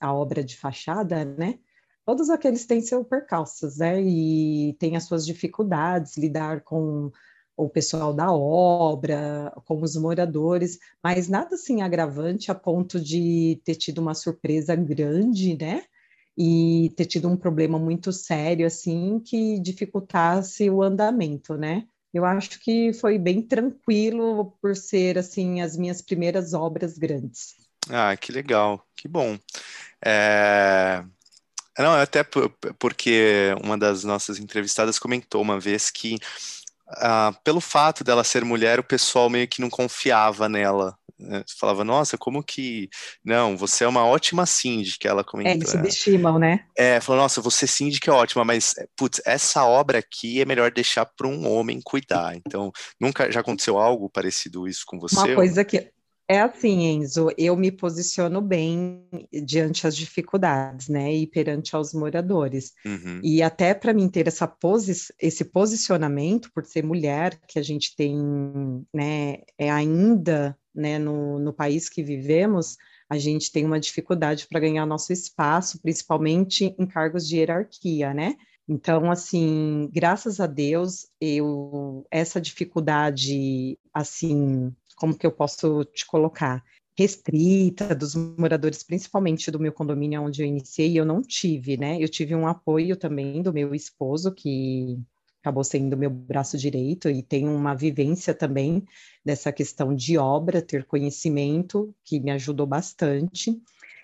a 0.00 0.14
obra 0.14 0.42
de 0.42 0.56
fachada, 0.56 1.24
né? 1.24 1.58
Todos 2.06 2.30
aqueles 2.30 2.64
têm 2.64 2.80
seus 2.80 3.06
percalços, 3.06 3.78
né? 3.78 4.00
E 4.02 4.74
têm 4.78 4.96
as 4.96 5.04
suas 5.04 5.26
dificuldades, 5.26 6.16
lidar 6.16 6.62
com 6.62 7.10
o 7.56 7.68
pessoal 7.68 8.14
da 8.14 8.32
obra, 8.32 9.52
como 9.64 9.84
os 9.84 9.96
moradores, 9.96 10.78
mas 11.02 11.28
nada 11.28 11.54
assim 11.56 11.82
agravante 11.82 12.50
a 12.50 12.54
ponto 12.54 13.00
de 13.00 13.60
ter 13.64 13.74
tido 13.74 13.98
uma 13.98 14.14
surpresa 14.14 14.76
grande, 14.76 15.56
né? 15.60 15.84
E 16.38 16.92
ter 16.96 17.06
tido 17.06 17.28
um 17.28 17.36
problema 17.36 17.78
muito 17.78 18.12
sério, 18.12 18.66
assim, 18.66 19.20
que 19.20 19.58
dificultasse 19.60 20.70
o 20.70 20.82
andamento, 20.82 21.56
né? 21.56 21.86
Eu 22.16 22.24
acho 22.24 22.58
que 22.60 22.92
foi 22.94 23.18
bem 23.18 23.42
tranquilo 23.42 24.56
por 24.60 24.74
ser, 24.74 25.18
assim, 25.18 25.60
as 25.60 25.76
minhas 25.76 26.00
primeiras 26.00 26.54
obras 26.54 26.96
grandes. 26.96 27.56
Ah, 27.90 28.16
que 28.16 28.32
legal, 28.32 28.84
que 28.96 29.06
bom. 29.06 29.38
É... 30.04 31.04
Não, 31.78 31.92
até 31.92 32.24
porque 32.78 33.54
uma 33.62 33.76
das 33.76 34.02
nossas 34.02 34.38
entrevistadas 34.38 34.98
comentou 34.98 35.42
uma 35.42 35.60
vez 35.60 35.90
que 35.90 36.16
ah, 36.88 37.34
pelo 37.44 37.60
fato 37.60 38.02
dela 38.02 38.24
ser 38.24 38.44
mulher, 38.44 38.80
o 38.80 38.84
pessoal 38.84 39.28
meio 39.28 39.46
que 39.46 39.60
não 39.60 39.68
confiava 39.68 40.48
nela. 40.48 40.96
Né? 41.18 41.42
Falava, 41.58 41.84
nossa, 41.84 42.18
como 42.18 42.42
que. 42.42 42.88
Não, 43.24 43.56
você 43.56 43.84
é 43.84 43.88
uma 43.88 44.04
ótima 44.04 44.44
síndica, 44.46 45.08
ela 45.08 45.24
comentou. 45.24 45.52
É, 45.52 45.56
eles 45.56 45.70
subestimam, 45.70 46.38
né? 46.38 46.64
É, 46.76 47.00
falou, 47.00 47.22
nossa, 47.22 47.40
você 47.40 47.66
síndica 47.66 48.10
é 48.10 48.14
ótima, 48.14 48.44
mas, 48.44 48.74
putz, 48.96 49.20
essa 49.24 49.64
obra 49.64 49.98
aqui 49.98 50.40
é 50.40 50.44
melhor 50.44 50.70
deixar 50.70 51.06
para 51.06 51.26
um 51.26 51.50
homem 51.50 51.80
cuidar. 51.82 52.36
Então, 52.36 52.70
nunca 53.00 53.30
já 53.30 53.40
aconteceu 53.40 53.78
algo 53.78 54.10
parecido 54.10 54.68
isso 54.68 54.82
com 54.86 54.98
você? 54.98 55.16
Uma 55.16 55.34
coisa 55.34 55.64
que 55.64 55.90
é 56.28 56.40
assim, 56.40 56.84
Enzo, 56.86 57.28
eu 57.38 57.56
me 57.56 57.70
posiciono 57.70 58.40
bem 58.40 59.06
diante 59.44 59.86
as 59.86 59.96
dificuldades, 59.96 60.88
né, 60.88 61.14
e 61.14 61.26
perante 61.26 61.76
aos 61.76 61.94
moradores. 61.94 62.72
Uhum. 62.84 63.20
E 63.22 63.42
até 63.42 63.72
para 63.72 63.94
mim 63.94 64.08
ter 64.08 64.26
essa 64.26 64.46
posi 64.46 64.92
esse 65.20 65.44
posicionamento, 65.44 66.50
por 66.52 66.64
ser 66.64 66.84
mulher, 66.84 67.38
que 67.46 67.58
a 67.58 67.62
gente 67.62 67.94
tem, 67.94 68.16
né, 68.92 69.38
é 69.56 69.70
ainda, 69.70 70.58
né, 70.74 70.98
no, 70.98 71.38
no 71.38 71.52
país 71.52 71.88
que 71.88 72.02
vivemos, 72.02 72.76
a 73.08 73.18
gente 73.18 73.52
tem 73.52 73.64
uma 73.64 73.78
dificuldade 73.78 74.48
para 74.48 74.60
ganhar 74.60 74.84
nosso 74.84 75.12
espaço, 75.12 75.80
principalmente 75.80 76.74
em 76.76 76.86
cargos 76.86 77.28
de 77.28 77.36
hierarquia, 77.36 78.12
né? 78.12 78.34
Então, 78.68 79.12
assim, 79.12 79.88
graças 79.92 80.40
a 80.40 80.46
Deus, 80.46 81.06
eu 81.20 82.04
essa 82.10 82.40
dificuldade, 82.40 83.78
assim, 83.94 84.74
como 84.96 85.16
que 85.16 85.26
eu 85.26 85.30
posso 85.30 85.84
te 85.84 86.06
colocar? 86.06 86.64
Restrita 86.98 87.94
dos 87.94 88.14
moradores, 88.14 88.82
principalmente 88.82 89.50
do 89.50 89.60
meu 89.60 89.72
condomínio 89.72 90.22
onde 90.22 90.42
eu 90.42 90.46
iniciei, 90.46 90.98
eu 90.98 91.04
não 91.04 91.20
tive, 91.20 91.76
né? 91.76 92.02
Eu 92.02 92.08
tive 92.08 92.34
um 92.34 92.46
apoio 92.46 92.96
também 92.96 93.42
do 93.42 93.52
meu 93.52 93.74
esposo, 93.74 94.32
que 94.32 94.98
acabou 95.42 95.62
sendo 95.62 95.96
meu 95.96 96.10
braço 96.10 96.58
direito 96.58 97.08
e 97.08 97.22
tem 97.22 97.48
uma 97.48 97.74
vivência 97.74 98.34
também 98.34 98.82
dessa 99.24 99.52
questão 99.52 99.94
de 99.94 100.18
obra, 100.18 100.60
ter 100.60 100.84
conhecimento, 100.84 101.94
que 102.02 102.18
me 102.18 102.32
ajudou 102.32 102.66
bastante. 102.66 103.56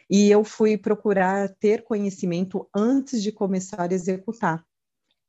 E 0.09 0.31
eu 0.31 0.45
fui 0.45 0.77
procurar 0.77 1.49
ter 1.49 1.83
conhecimento 1.83 2.69
antes 2.75 3.23
de 3.23 3.33
começar 3.33 3.91
a 3.91 3.95
executar. 3.95 4.65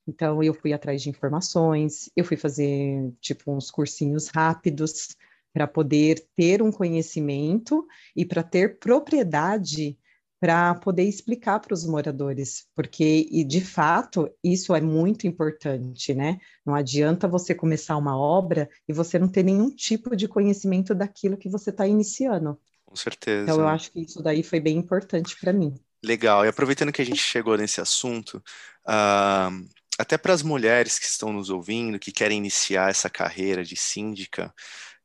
Então, 0.07 0.43
eu 0.43 0.53
fui 0.53 0.73
atrás 0.73 1.01
de 1.01 1.09
informações, 1.09 2.09
eu 2.15 2.25
fui 2.25 2.35
fazer, 2.35 3.11
tipo, 3.21 3.51
uns 3.51 3.71
cursinhos 3.71 4.27
rápidos, 4.27 5.15
para 5.53 5.67
poder 5.67 6.25
ter 6.35 6.61
um 6.61 6.71
conhecimento 6.71 7.85
e 8.15 8.25
para 8.25 8.43
ter 8.43 8.79
propriedade 8.79 9.97
para 10.43 10.75
poder 10.75 11.03
explicar 11.03 11.61
para 11.61 11.73
os 11.73 11.85
moradores, 11.85 12.65
porque 12.75 13.29
e 13.31 13.45
de 13.45 13.61
fato 13.61 14.29
isso 14.43 14.75
é 14.75 14.81
muito 14.81 15.25
importante, 15.25 16.13
né? 16.13 16.37
Não 16.65 16.75
adianta 16.75 17.29
você 17.29 17.55
começar 17.55 17.95
uma 17.95 18.17
obra 18.17 18.69
e 18.85 18.91
você 18.91 19.17
não 19.17 19.29
ter 19.29 19.41
nenhum 19.41 19.73
tipo 19.73 20.17
de 20.17 20.27
conhecimento 20.27 20.93
daquilo 20.93 21.37
que 21.37 21.47
você 21.47 21.69
está 21.69 21.87
iniciando. 21.87 22.59
Com 22.85 22.93
certeza. 22.93 23.43
Então 23.43 23.61
eu 23.61 23.69
acho 23.69 23.89
que 23.89 24.01
isso 24.01 24.21
daí 24.21 24.43
foi 24.43 24.59
bem 24.59 24.75
importante 24.75 25.37
para 25.39 25.53
mim. 25.53 25.73
Legal. 26.03 26.43
E 26.43 26.49
aproveitando 26.49 26.91
que 26.91 27.01
a 27.01 27.05
gente 27.05 27.21
chegou 27.21 27.55
nesse 27.55 27.79
assunto, 27.79 28.43
uh, 28.85 29.65
até 29.97 30.17
para 30.17 30.33
as 30.33 30.43
mulheres 30.43 30.99
que 30.99 31.05
estão 31.05 31.31
nos 31.31 31.49
ouvindo, 31.49 31.97
que 31.97 32.11
querem 32.11 32.37
iniciar 32.37 32.89
essa 32.89 33.09
carreira 33.09 33.63
de 33.63 33.77
síndica, 33.77 34.53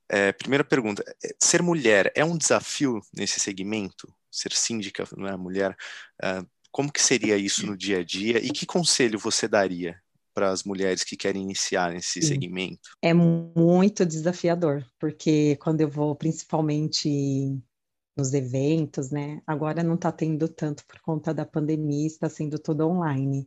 é, 0.08 0.32
primeira 0.32 0.64
pergunta: 0.64 1.04
é, 1.24 1.34
ser 1.38 1.62
mulher 1.62 2.12
é 2.14 2.24
um 2.24 2.36
desafio 2.36 3.00
nesse 3.14 3.40
segmento? 3.40 4.12
Ser 4.30 4.52
síndica, 4.52 5.04
não 5.16 5.26
é 5.26 5.36
mulher? 5.36 5.76
É, 6.22 6.42
como 6.70 6.92
que 6.92 7.02
seria 7.02 7.36
isso 7.36 7.66
no 7.66 7.76
dia 7.76 7.98
a 7.98 8.04
dia? 8.04 8.38
E 8.38 8.50
que 8.50 8.66
conselho 8.66 9.18
você 9.18 9.48
daria 9.48 9.98
para 10.34 10.50
as 10.50 10.62
mulheres 10.62 11.02
que 11.02 11.16
querem 11.16 11.42
iniciar 11.42 11.92
nesse 11.92 12.20
Sim. 12.22 12.28
segmento? 12.28 12.90
É 13.02 13.12
muito 13.12 14.06
desafiador, 14.06 14.86
porque 14.98 15.56
quando 15.56 15.80
eu 15.80 15.88
vou, 15.88 16.14
principalmente 16.14 17.58
nos 18.16 18.32
eventos, 18.32 19.10
né? 19.10 19.40
Agora 19.46 19.82
não 19.82 19.94
está 19.94 20.12
tendo 20.12 20.48
tanto 20.48 20.84
por 20.86 21.00
conta 21.00 21.32
da 21.32 21.46
pandemia, 21.46 22.06
está 22.06 22.28
sendo 22.28 22.58
tudo 22.58 22.86
online 22.86 23.46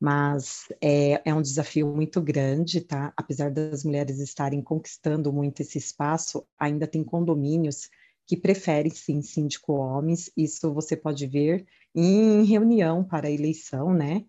mas 0.00 0.66
é, 0.80 1.20
é, 1.28 1.34
um 1.34 1.42
desafio 1.42 1.86
muito 1.94 2.22
grande, 2.22 2.80
tá? 2.80 3.12
Apesar 3.14 3.50
das 3.50 3.84
mulheres 3.84 4.18
estarem 4.18 4.62
conquistando 4.62 5.30
muito 5.30 5.60
esse 5.60 5.76
espaço, 5.76 6.46
ainda 6.58 6.86
tem 6.86 7.04
condomínios 7.04 7.90
que 8.26 8.36
preferem 8.36 8.90
sim 8.90 9.20
síndico 9.20 9.74
homens, 9.74 10.30
isso 10.34 10.72
você 10.72 10.96
pode 10.96 11.26
ver 11.26 11.66
em 11.94 12.44
reunião 12.44 13.04
para 13.04 13.30
eleição, 13.30 13.92
né? 13.92 14.24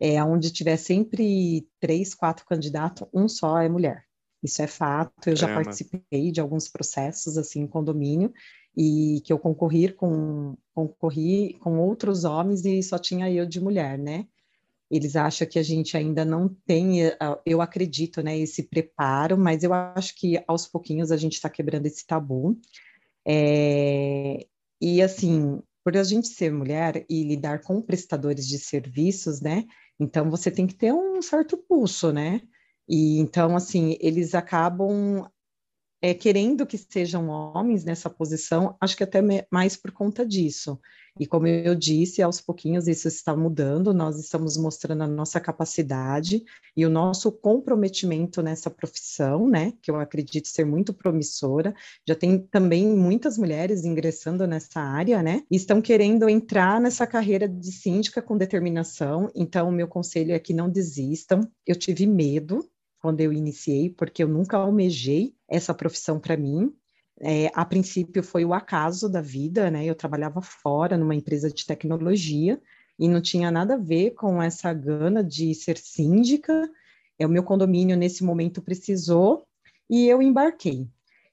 É 0.00 0.22
onde 0.24 0.50
tiver 0.50 0.76
sempre 0.76 1.68
três, 1.78 2.14
quatro 2.14 2.44
candidatos, 2.44 3.06
um 3.14 3.28
só 3.28 3.58
é 3.58 3.68
mulher. 3.68 4.04
Isso 4.42 4.60
é 4.62 4.66
fato, 4.66 5.28
eu 5.28 5.36
já 5.36 5.46
participei 5.54 6.32
de 6.32 6.40
alguns 6.40 6.68
processos 6.68 7.38
assim 7.38 7.60
em 7.60 7.66
condomínio 7.66 8.32
e 8.76 9.22
que 9.24 9.32
eu 9.32 9.38
concorri 9.38 9.92
com 9.92 10.56
concorri 10.74 11.54
com 11.60 11.78
outros 11.78 12.24
homens 12.24 12.64
e 12.64 12.82
só 12.82 12.98
tinha 12.98 13.30
eu 13.30 13.46
de 13.46 13.60
mulher, 13.60 13.96
né? 13.96 14.26
Eles 14.90 15.16
acham 15.16 15.46
que 15.48 15.58
a 15.58 15.62
gente 15.62 15.96
ainda 15.96 16.24
não 16.24 16.48
tem, 16.66 17.04
eh, 17.06 17.16
eu 17.46 17.60
acredito, 17.60 18.22
né, 18.22 18.38
esse 18.38 18.64
preparo, 18.64 19.36
mas 19.38 19.62
eu 19.62 19.72
acho 19.72 20.14
que 20.16 20.42
aos 20.46 20.66
pouquinhos 20.66 21.10
a 21.10 21.16
gente 21.16 21.34
está 21.34 21.48
quebrando 21.50 21.86
esse 21.86 22.06
tabu. 22.06 22.58
É, 23.26 24.46
e 24.80 25.02
assim, 25.02 25.60
por 25.84 25.96
a 25.96 26.04
gente 26.04 26.28
ser 26.28 26.52
mulher 26.52 27.04
e 27.08 27.24
lidar 27.24 27.60
com 27.62 27.80
prestadores 27.82 28.46
de 28.46 28.58
serviços, 28.58 29.40
né, 29.40 29.64
então 29.98 30.30
você 30.30 30.50
tem 30.50 30.66
que 30.66 30.74
ter 30.74 30.92
um 30.92 31.22
certo 31.22 31.56
pulso, 31.56 32.12
né? 32.12 32.40
E 32.88 33.18
então, 33.18 33.56
assim, 33.56 33.96
eles 34.00 34.34
acabam 34.34 35.26
é, 36.02 36.12
querendo 36.12 36.66
que 36.66 36.76
sejam 36.76 37.28
homens 37.28 37.84
nessa 37.84 38.10
posição, 38.10 38.76
acho 38.80 38.96
que 38.96 39.04
até 39.04 39.20
mais 39.50 39.76
por 39.76 39.90
conta 39.90 40.26
disso. 40.26 40.78
E 41.18 41.26
como 41.26 41.46
eu 41.46 41.76
disse, 41.76 42.22
aos 42.22 42.40
pouquinhos 42.40 42.88
isso 42.88 43.06
está 43.06 43.36
mudando, 43.36 43.94
nós 43.94 44.18
estamos 44.18 44.56
mostrando 44.56 45.02
a 45.04 45.06
nossa 45.06 45.38
capacidade 45.38 46.42
e 46.76 46.84
o 46.84 46.90
nosso 46.90 47.30
comprometimento 47.30 48.42
nessa 48.42 48.68
profissão, 48.68 49.48
né, 49.48 49.72
que 49.80 49.90
eu 49.90 49.96
acredito 49.96 50.48
ser 50.48 50.64
muito 50.64 50.92
promissora. 50.92 51.72
Já 52.06 52.16
tem 52.16 52.38
também 52.38 52.88
muitas 52.88 53.38
mulheres 53.38 53.84
ingressando 53.84 54.44
nessa 54.44 54.80
área, 54.80 55.22
né, 55.22 55.44
e 55.48 55.54
estão 55.54 55.80
querendo 55.80 56.28
entrar 56.28 56.80
nessa 56.80 57.06
carreira 57.06 57.48
de 57.48 57.70
síndica 57.70 58.20
com 58.20 58.36
determinação. 58.36 59.30
Então, 59.36 59.68
o 59.68 59.72
meu 59.72 59.86
conselho 59.86 60.32
é 60.32 60.38
que 60.40 60.52
não 60.52 60.68
desistam. 60.68 61.48
Eu 61.64 61.76
tive 61.76 62.06
medo, 62.06 62.68
quando 63.00 63.20
eu 63.20 63.32
iniciei, 63.32 63.90
porque 63.90 64.22
eu 64.22 64.28
nunca 64.28 64.56
almejei 64.56 65.34
essa 65.46 65.74
profissão 65.74 66.18
para 66.18 66.36
mim. 66.36 66.74
É, 67.20 67.50
a 67.54 67.64
princípio 67.64 68.22
foi 68.22 68.44
o 68.44 68.52
acaso 68.52 69.08
da 69.08 69.20
vida, 69.20 69.70
né? 69.70 69.84
Eu 69.84 69.94
trabalhava 69.94 70.40
fora 70.42 70.96
numa 70.98 71.14
empresa 71.14 71.50
de 71.50 71.64
tecnologia 71.64 72.60
e 72.98 73.08
não 73.08 73.20
tinha 73.20 73.50
nada 73.50 73.74
a 73.74 73.78
ver 73.78 74.12
com 74.12 74.42
essa 74.42 74.72
gana 74.72 75.22
de 75.22 75.54
ser 75.54 75.78
síndica. 75.78 76.68
É, 77.18 77.26
o 77.26 77.30
meu 77.30 77.42
condomínio 77.42 77.96
nesse 77.96 78.24
momento 78.24 78.60
precisou 78.62 79.46
e 79.88 80.08
eu 80.08 80.20
embarquei. 80.20 80.88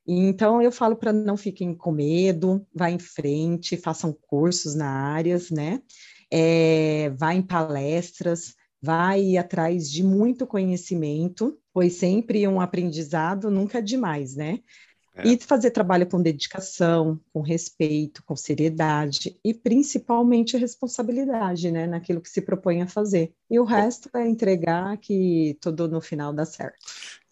Então 0.05 0.61
eu 0.61 0.71
falo 0.71 0.95
para 0.95 1.13
não 1.13 1.37
fiquem 1.37 1.75
com 1.75 1.91
medo, 1.91 2.65
vá 2.73 2.89
em 2.89 2.99
frente, 2.99 3.77
façam 3.77 4.13
cursos 4.13 4.75
na 4.75 4.87
áreas, 4.87 5.49
né? 5.49 5.81
É, 6.31 7.09
vá 7.11 7.33
em 7.33 7.41
palestras, 7.41 8.55
vai 8.81 9.37
atrás 9.37 9.89
de 9.91 10.03
muito 10.03 10.47
conhecimento, 10.47 11.57
pois 11.73 11.93
sempre 11.93 12.47
um 12.47 12.59
aprendizado 12.59 13.51
nunca 13.51 13.77
é 13.77 13.81
demais, 13.81 14.35
né? 14.35 14.59
É. 15.13 15.27
E 15.27 15.37
fazer 15.37 15.71
trabalho 15.71 16.07
com 16.07 16.21
dedicação, 16.21 17.19
com 17.33 17.41
respeito, 17.41 18.23
com 18.23 18.35
seriedade 18.35 19.37
e 19.43 19.53
principalmente 19.53 20.57
responsabilidade, 20.57 21.69
né, 21.69 21.85
naquilo 21.85 22.21
que 22.21 22.29
se 22.29 22.41
propõe 22.41 22.81
a 22.81 22.87
fazer. 22.87 23.33
E 23.49 23.59
o 23.59 23.65
resto 23.65 24.09
é 24.15 24.25
entregar 24.25 24.97
que 24.97 25.57
tudo 25.59 25.87
no 25.89 25.99
final 25.99 26.31
dá 26.31 26.45
certo. 26.45 26.77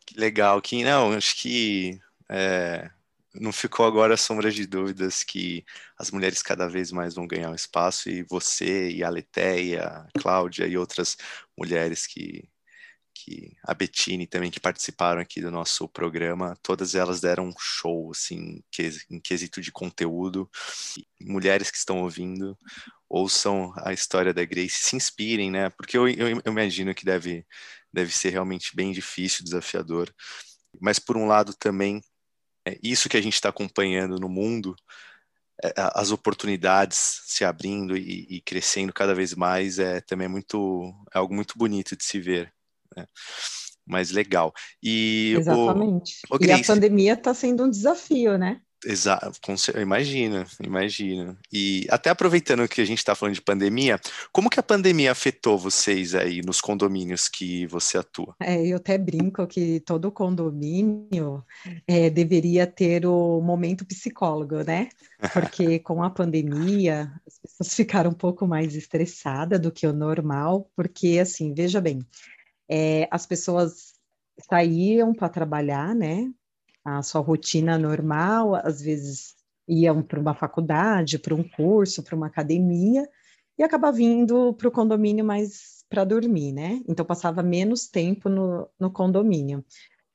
Que 0.06 0.20
legal, 0.20 0.62
que 0.62 0.84
não, 0.84 1.14
acho 1.14 1.42
que 1.42 2.00
é, 2.28 2.90
não 3.34 3.52
ficou 3.52 3.86
agora 3.86 4.18
sombra 4.18 4.52
de 4.52 4.66
dúvidas 4.66 5.24
que 5.24 5.64
as 5.98 6.12
mulheres 6.12 6.42
cada 6.42 6.68
vez 6.68 6.92
mais 6.92 7.16
vão 7.16 7.28
ganhar 7.28 7.50
um 7.50 7.56
espaço 7.56 8.10
e 8.10 8.24
você 8.24 8.90
e 8.90 9.04
a 9.04 9.10
Letéia, 9.10 9.84
a 9.84 10.08
Cláudia 10.20 10.68
e 10.68 10.78
outras 10.78 11.16
mulheres 11.58 12.06
que 12.06 12.50
que 13.24 13.52
a 13.64 13.74
Bettine 13.74 14.26
também, 14.26 14.50
que 14.50 14.60
participaram 14.60 15.20
aqui 15.20 15.42
do 15.42 15.52
nosso 15.52 15.88
programa, 15.90 16.58
todas 16.64 16.96
elas 16.96 17.20
deram 17.20 17.48
um 17.48 17.54
show, 17.60 18.12
assim, 18.12 18.64
em 19.10 19.20
quesito 19.20 19.62
de 19.62 19.72
conteúdo. 19.72 20.50
Mulheres 21.22 21.70
que 21.70 21.78
estão 21.78 22.02
ouvindo, 22.02 22.58
ouçam 23.10 23.74
a 23.78 23.92
história 23.92 24.34
da 24.34 24.46
Grace, 24.46 24.78
se 24.82 24.96
inspirem, 24.96 25.52
né? 25.52 25.70
Porque 25.72 25.98
eu, 25.98 26.08
eu, 26.08 26.30
eu 26.30 26.42
imagino 26.46 26.96
que 26.96 27.04
deve, 27.04 27.46
deve 27.92 28.14
ser 28.16 28.30
realmente 28.30 28.74
bem 28.76 28.94
difícil, 28.94 29.44
desafiador. 29.44 30.14
Mas, 30.80 30.98
por 30.98 31.18
um 31.18 31.28
lado, 31.28 31.54
também, 31.54 32.02
é 32.66 32.78
isso 32.82 33.10
que 33.10 33.18
a 33.18 33.22
gente 33.22 33.34
está 33.34 33.50
acompanhando 33.50 34.18
no 34.18 34.30
mundo, 34.30 34.76
é, 35.62 35.74
as 35.94 36.12
oportunidades 36.12 37.22
se 37.26 37.44
abrindo 37.44 37.98
e, 37.98 38.28
e, 38.30 38.42
crescendo 38.42 38.94
cada 38.94 39.14
vez 39.14 39.34
mais 39.36 39.78
é 39.78 40.00
também 40.00 40.28
muito 40.30 40.94
é 41.14 41.18
algo 41.18 41.34
muito 41.36 41.58
bonito 41.58 41.98
de 41.98 42.04
se 42.06 42.18
ver 42.20 42.54
né? 42.96 43.06
mas 43.86 44.12
legal 44.12 44.54
e 44.82 45.36
exatamente 45.38 46.20
o, 46.30 46.36
o 46.36 46.40
Grace, 46.40 46.62
e 46.62 46.64
a 46.64 46.68
pandemia 46.68 47.14
está 47.14 47.34
sendo 47.34 47.64
um 47.64 47.70
desafio 47.70 48.38
né 48.38 48.62
Exato, 48.86 49.40
imagina, 49.78 50.46
imagina. 50.64 51.38
E 51.52 51.86
até 51.90 52.10
aproveitando 52.10 52.68
que 52.68 52.80
a 52.80 52.86
gente 52.86 53.00
está 53.00 53.14
falando 53.14 53.36
de 53.36 53.42
pandemia, 53.42 54.00
como 54.32 54.50
que 54.50 54.60
a 54.60 54.64
pandemia 54.64 55.12
afetou 55.12 55.58
vocês 55.58 56.16
aí 56.16 56.42
nos 56.42 56.62
condomínios 56.62 57.28
que 57.28 57.66
você 57.68 57.98
atua? 57.98 58.36
É, 58.40 58.66
eu 58.66 58.78
até 58.78 58.98
brinco 58.98 59.46
que 59.48 59.82
todo 59.82 60.12
condomínio 60.12 61.44
é, 61.86 62.10
deveria 62.10 62.66
ter 62.66 63.06
o 63.06 63.42
momento 63.42 63.86
psicólogo, 63.86 64.64
né? 64.64 64.88
Porque 65.34 65.80
com 65.80 66.02
a 66.02 66.10
pandemia 66.10 67.12
as 67.28 67.38
pessoas 67.38 67.76
ficaram 67.76 68.12
um 68.12 68.16
pouco 68.16 68.48
mais 68.48 68.76
estressadas 68.76 69.60
do 69.60 69.72
que 69.72 69.86
o 69.86 69.94
normal, 69.94 70.72
porque 70.74 71.20
assim, 71.20 71.54
veja 71.54 71.82
bem, 71.82 72.00
é, 72.70 73.08
as 73.12 73.26
pessoas 73.26 73.94
saíam 74.50 75.14
para 75.14 75.30
trabalhar, 75.30 75.94
né? 75.96 76.32
a 76.84 77.02
sua 77.04 77.22
rotina 77.22 77.78
normal, 77.78 78.56
às 78.56 78.82
vezes 78.82 79.36
iam 79.68 80.02
para 80.02 80.20
uma 80.20 80.34
faculdade, 80.34 81.20
para 81.20 81.36
um 81.36 81.44
curso, 81.44 82.04
para 82.04 82.16
uma 82.16 82.28
academia, 82.28 83.08
e 83.58 83.64
acaba 83.64 83.92
vindo 83.92 84.54
para 84.54 84.68
o 84.68 84.72
condomínio 84.72 85.24
mais 85.24 85.84
para 85.90 86.04
dormir, 86.04 86.52
né? 86.52 86.82
Então 86.88 87.06
passava 87.06 87.44
menos 87.44 87.88
tempo 87.88 88.30
no, 88.30 88.68
no 88.80 88.92
condomínio. 88.92 89.64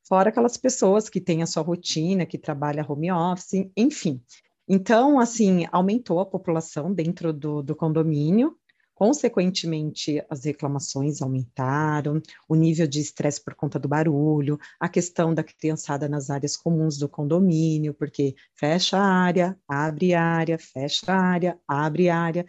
Fora 0.07 0.29
aquelas 0.29 0.57
pessoas 0.57 1.09
que 1.09 1.21
têm 1.21 1.43
a 1.43 1.47
sua 1.47 1.63
rotina, 1.63 2.27
que 2.27 2.39
trabalham 2.39 2.87
home 2.89 3.11
office, 3.11 3.71
enfim. 3.77 4.23
Então, 4.69 5.19
assim, 5.19 5.67
aumentou 5.73 6.21
a 6.21 6.27
população 6.27 6.93
dentro 6.93 7.33
do, 7.33 7.63
do 7.63 7.75
condomínio, 7.77 8.57
Consequentemente, 8.95 10.25
as 10.31 10.45
reclamações 10.45 11.21
aumentaram, 11.21 12.23
o 12.49 12.55
nível 12.55 12.87
de 12.87 13.01
estresse 13.01 13.43
por 13.43 13.55
conta 13.55 13.77
do 13.77 13.89
barulho, 13.89 14.57
a 14.79 14.89
questão 14.89 15.35
da 15.35 15.43
criançada 15.43 16.09
nas 16.09 16.31
áreas 16.31 16.57
comuns 16.57 16.97
do 16.97 17.09
condomínio, 17.09 17.93
porque 17.93 18.37
fecha 18.55 18.97
a 18.97 19.05
área, 19.05 19.59
abre 19.69 20.15
área, 20.15 20.57
fecha 20.59 21.13
a 21.13 21.21
área, 21.21 21.59
abre 21.67 22.09
área. 22.09 22.47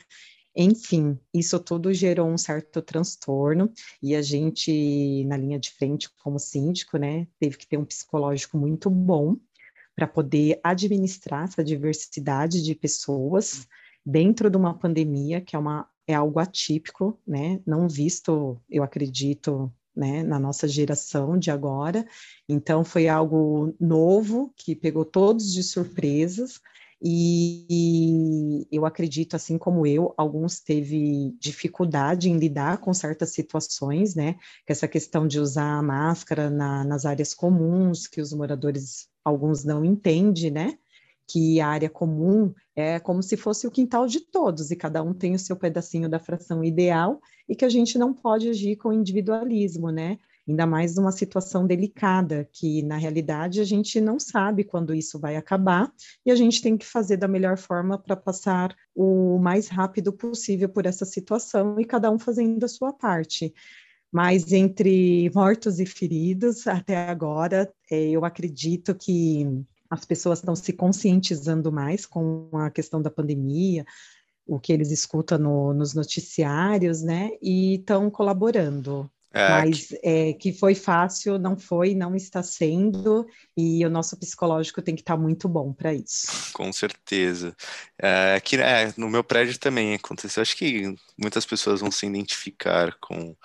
Enfim, 0.56 1.20
isso 1.34 1.60
tudo 1.60 1.92
gerou 1.94 2.30
um 2.30 2.38
certo 2.38 2.82
transtorno 2.82 3.74
e 4.02 4.16
a 4.16 4.22
gente, 4.22 5.26
na 5.26 5.36
linha 5.36 5.60
de 5.60 5.72
frente, 5.72 6.10
como 6.24 6.40
síndico, 6.40 6.98
né, 6.98 7.28
teve 7.40 7.58
que 7.58 7.68
ter 7.68 7.78
um 7.78 7.84
psicológico 7.84 8.58
muito 8.58 8.90
bom 8.90 9.36
para 9.96 10.08
poder 10.08 10.60
administrar 10.64 11.46
essa 11.46 11.64
diversidade 11.64 12.62
de 12.64 12.76
pessoas 12.76 13.68
dentro 14.06 14.50
de 14.50 14.56
uma 14.56 14.78
pandemia, 14.78 15.42
que 15.42 15.56
é 15.56 15.60
uma 15.60 15.90
é 16.08 16.14
algo 16.14 16.40
atípico, 16.40 17.20
né? 17.28 17.62
Não 17.66 17.88
visto, 17.88 18.62
eu 18.70 18.84
acredito, 18.84 19.72
né, 19.96 20.24
na 20.24 20.40
nossa 20.40 20.68
geração 20.68 21.38
de 21.38 21.50
agora. 21.50 22.06
Então 22.48 22.84
foi 22.84 23.08
algo 23.08 23.74
novo 23.80 24.54
que 24.58 24.76
pegou 24.76 25.06
todos 25.06 25.54
de 25.54 25.64
surpresas 25.64 26.60
e 27.02 28.66
eu 28.72 28.86
acredito, 28.86 29.36
assim 29.36 29.58
como 29.58 29.86
eu, 29.86 30.14
alguns 30.18 30.60
teve 30.60 31.36
dificuldade 31.40 32.30
em 32.30 32.38
lidar 32.38 32.80
com 32.80 32.94
certas 32.94 33.32
situações, 33.32 34.16
né? 34.16 34.36
Essa 34.68 34.88
questão 34.88 35.28
de 35.28 35.40
usar 35.40 35.84
máscara 35.84 36.50
na, 36.50 36.84
nas 36.84 37.06
áreas 37.06 37.34
comuns, 37.34 38.08
que 38.08 38.22
os 38.22 38.34
moradores, 38.34 39.08
alguns 39.24 39.64
não 39.64 39.84
entendem, 39.84 40.50
né? 40.50 40.78
Que 41.28 41.60
a 41.60 41.68
área 41.68 41.90
comum 41.90 42.54
é 42.76 43.00
como 43.00 43.24
se 43.24 43.38
fosse 43.38 43.66
o 43.66 43.72
quintal 43.72 44.08
de 44.08 44.20
todos 44.20 44.70
e 44.70 44.76
cada 44.76 45.02
um 45.02 45.14
tem 45.14 45.34
o 45.34 45.40
seu 45.40 45.56
pedacinho 45.56 46.10
da 46.10 46.20
fração 46.20 46.64
ideal 46.64 47.20
e 47.48 47.56
que 47.56 47.66
a 47.66 47.70
gente 47.70 47.98
não 47.98 48.14
pode 48.14 48.50
agir 48.50 48.76
com 48.76 48.94
individualismo, 48.94 49.90
né? 49.92 50.18
Ainda 50.48 50.68
mais 50.68 50.96
numa 50.96 51.12
situação 51.12 51.66
delicada, 51.66 52.48
que 52.52 52.84
na 52.84 52.98
realidade 52.98 53.60
a 53.60 53.64
gente 53.64 54.00
não 54.00 54.20
sabe 54.20 54.64
quando 54.64 54.94
isso 54.94 55.20
vai 55.20 55.36
acabar 55.36 55.92
e 56.24 56.30
a 56.30 56.36
gente 56.36 56.62
tem 56.62 56.78
que 56.78 56.86
fazer 56.86 57.18
da 57.18 57.28
melhor 57.28 57.58
forma 57.58 57.98
para 57.98 58.16
passar 58.16 58.76
o 58.94 59.40
mais 59.40 59.68
rápido 59.68 60.14
possível 60.14 60.70
por 60.70 60.86
essa 60.86 61.06
situação 61.06 61.80
e 61.80 61.86
cada 61.86 62.12
um 62.12 62.20
fazendo 62.20 62.64
a 62.64 62.68
sua 62.68 62.94
parte. 62.94 63.54
Mas 64.12 64.52
entre 64.52 65.32
mortos 65.34 65.80
e 65.80 65.86
feridos, 65.86 66.68
até 66.68 67.10
agora, 67.10 67.74
é, 67.90 68.10
eu 68.10 68.24
acredito 68.24 68.94
que 68.94 69.66
as 69.90 70.06
pessoas 70.06 70.40
estão 70.40 70.56
se 70.56 70.74
conscientizando 70.74 71.72
mais 71.72 72.06
com 72.06 72.50
a 72.54 72.70
questão 72.70 73.02
da 73.02 73.10
pandemia, 73.10 73.86
o 74.48 74.60
que 74.60 74.72
eles 74.72 74.92
escutam 74.92 75.38
no, 75.38 75.74
nos 75.74 75.94
noticiários, 75.94 77.02
né? 77.02 77.32
E 77.42 77.76
estão 77.76 78.10
colaborando. 78.10 79.10
É, 79.34 79.50
Mas 79.50 79.88
que... 79.88 80.00
É, 80.02 80.34
que 80.34 80.54
foi 80.54 80.74
fácil, 80.74 81.38
não 81.38 81.58
foi, 81.58 81.94
não 81.94 82.16
está 82.16 82.42
sendo, 82.42 83.28
e 83.58 83.86
o 83.86 83.90
nosso 83.90 84.18
psicológico 84.18 84.82
tem 84.82 84.96
que 84.96 85.02
estar 85.02 85.18
muito 85.18 85.50
bom 85.50 85.74
para 85.74 85.94
isso. 85.94 86.54
Com 86.54 86.72
certeza. 86.72 87.54
É, 88.02 88.40
que, 88.40 88.56
é, 88.56 88.94
no 88.96 89.10
meu 89.10 89.26
prédio 89.26 89.60
também 89.60 89.94
aconteceu. 89.94 90.42
Acho 90.42 90.56
que 90.56 90.96
muitas 91.18 91.46
pessoas 91.46 91.82
vão 91.82 91.92
se 91.92 92.06
identificar 92.06 92.96
com 93.02 93.36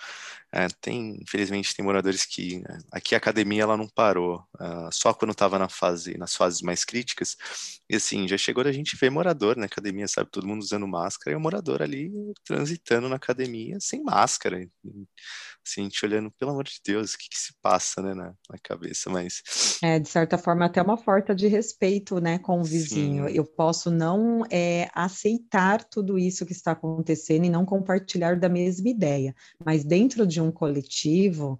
é, 0.52 0.66
tem, 0.80 1.18
infelizmente, 1.22 1.74
tem 1.74 1.84
moradores 1.84 2.24
que 2.24 2.58
né, 2.58 2.78
aqui 2.90 3.14
a 3.14 3.18
academia 3.18 3.62
ela 3.62 3.76
não 3.76 3.88
parou, 3.88 4.42
uh, 4.56 4.90
só 4.90 5.14
quando 5.14 5.30
estava 5.30 5.58
na 5.58 5.68
fase, 5.68 6.18
nas 6.18 6.34
fases 6.34 6.60
mais 6.60 6.84
críticas. 6.84 7.36
E 7.88 7.96
assim, 7.96 8.26
já 8.26 8.36
chegou 8.36 8.64
a 8.64 8.72
gente 8.72 8.96
ver 8.96 9.10
morador 9.10 9.56
na 9.56 9.66
academia, 9.66 10.08
sabe, 10.08 10.30
todo 10.30 10.46
mundo 10.46 10.62
usando 10.62 10.88
máscara 10.88 11.34
e 11.34 11.36
o 11.36 11.40
morador 11.40 11.82
ali 11.82 12.10
transitando 12.44 13.08
na 13.08 13.16
academia 13.16 13.78
sem 13.80 14.02
máscara. 14.02 14.68
Assim, 15.66 15.82
a 15.82 15.84
gente 15.84 16.04
olhando, 16.04 16.30
pelo 16.32 16.50
amor 16.50 16.64
de 16.64 16.80
Deus, 16.84 17.14
o 17.14 17.18
que, 17.18 17.28
que 17.28 17.38
se 17.38 17.54
passa, 17.62 18.02
né, 18.02 18.14
na, 18.14 18.34
na, 18.48 18.58
cabeça, 18.62 19.10
mas... 19.10 19.42
É, 19.82 19.98
de 19.98 20.08
certa 20.08 20.38
forma, 20.38 20.64
até 20.64 20.80
uma 20.82 20.96
falta 20.96 21.34
de 21.34 21.46
respeito, 21.46 22.18
né, 22.20 22.38
com 22.38 22.60
o 22.60 22.64
vizinho. 22.64 23.28
Sim. 23.28 23.34
Eu 23.34 23.44
posso 23.44 23.90
não 23.90 24.44
é, 24.50 24.88
aceitar 24.94 25.84
tudo 25.84 26.18
isso 26.18 26.46
que 26.46 26.52
está 26.52 26.72
acontecendo 26.72 27.44
e 27.44 27.50
não 27.50 27.64
compartilhar 27.64 28.38
da 28.38 28.48
mesma 28.48 28.88
ideia, 28.88 29.34
mas 29.64 29.84
dentro 29.84 30.26
de 30.26 30.39
um 30.40 30.50
coletivo, 30.50 31.58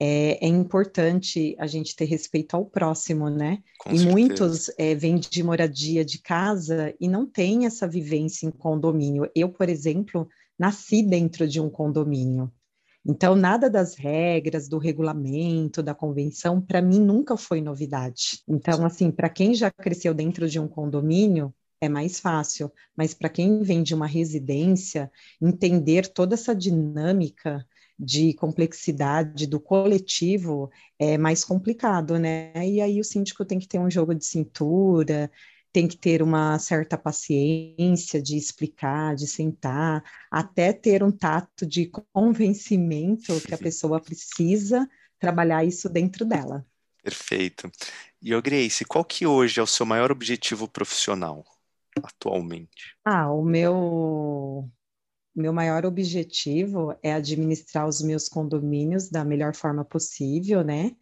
é, 0.00 0.44
é, 0.44 0.48
importante 0.48 1.54
a 1.58 1.66
gente 1.66 1.94
ter 1.94 2.04
respeito 2.04 2.54
ao 2.54 2.66
próximo, 2.66 3.30
né? 3.30 3.62
Com 3.78 3.90
e 3.90 3.98
certeza. 3.98 4.10
muitos 4.10 4.70
é, 4.76 4.94
vêm 4.94 5.16
de 5.16 5.42
moradia 5.42 6.04
de 6.04 6.18
casa 6.18 6.94
e 7.00 7.08
não 7.08 7.24
têm 7.24 7.64
essa 7.64 7.86
vivência 7.86 8.46
em 8.46 8.50
condomínio. 8.50 9.30
Eu, 9.34 9.48
por 9.48 9.68
exemplo, 9.68 10.28
nasci 10.58 11.02
dentro 11.02 11.46
de 11.46 11.60
um 11.60 11.70
condomínio. 11.70 12.52
Então, 13.06 13.36
nada 13.36 13.68
das 13.68 13.94
regras, 13.94 14.66
do 14.66 14.78
regulamento, 14.78 15.82
da 15.82 15.94
convenção, 15.94 16.60
para 16.60 16.80
mim 16.80 16.98
nunca 16.98 17.36
foi 17.36 17.60
novidade. 17.60 18.42
Então, 18.48 18.84
assim, 18.84 19.10
para 19.10 19.28
quem 19.28 19.54
já 19.54 19.70
cresceu 19.70 20.14
dentro 20.14 20.48
de 20.48 20.58
um 20.58 20.66
condomínio, 20.66 21.54
é 21.80 21.88
mais 21.88 22.18
fácil, 22.18 22.72
mas 22.96 23.12
para 23.12 23.28
quem 23.28 23.60
vem 23.62 23.82
de 23.82 23.94
uma 23.94 24.06
residência, 24.06 25.10
entender 25.40 26.08
toda 26.08 26.34
essa 26.34 26.54
dinâmica 26.54 27.64
de 27.98 28.34
complexidade 28.34 29.46
do 29.46 29.60
coletivo 29.60 30.70
é 30.98 31.16
mais 31.16 31.44
complicado, 31.44 32.18
né? 32.18 32.52
E 32.56 32.80
aí 32.80 33.00
o 33.00 33.04
síndico 33.04 33.44
tem 33.44 33.58
que 33.58 33.68
ter 33.68 33.78
um 33.78 33.90
jogo 33.90 34.14
de 34.14 34.24
cintura, 34.24 35.30
tem 35.72 35.88
que 35.88 35.96
ter 35.96 36.22
uma 36.22 36.58
certa 36.58 36.96
paciência 36.96 38.22
de 38.22 38.36
explicar, 38.36 39.16
de 39.16 39.26
sentar, 39.26 40.02
até 40.30 40.72
ter 40.72 41.02
um 41.02 41.10
tato 41.10 41.66
de 41.66 41.90
convencimento 42.12 43.40
que 43.40 43.54
a 43.54 43.58
pessoa 43.58 44.00
precisa 44.00 44.88
trabalhar 45.18 45.64
isso 45.64 45.88
dentro 45.88 46.24
dela. 46.24 46.64
Perfeito. 47.02 47.70
E 48.22 48.34
o 48.34 48.40
Grace, 48.40 48.84
qual 48.84 49.04
que 49.04 49.26
hoje 49.26 49.60
é 49.60 49.62
o 49.62 49.66
seu 49.66 49.84
maior 49.84 50.12
objetivo 50.12 50.68
profissional 50.68 51.44
atualmente? 52.02 52.96
Ah, 53.04 53.30
o 53.30 53.44
meu 53.44 54.70
meu 55.34 55.52
maior 55.52 55.84
objetivo 55.86 56.96
é 57.02 57.12
administrar 57.12 57.86
os 57.88 58.00
meus 58.02 58.28
condomínios 58.28 59.10
da 59.10 59.24
melhor 59.24 59.54
forma 59.54 59.84
possível, 59.84 60.62
né? 60.64 60.96